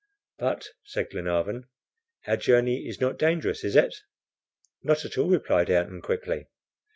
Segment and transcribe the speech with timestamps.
[0.39, 1.67] "But," said Glenarvan,
[2.25, 3.93] "our journey is not dangerous, is it?"
[4.81, 6.47] "Not at all," replied Ayrton, quickly.